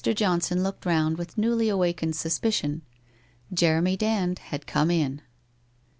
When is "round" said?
0.87-1.19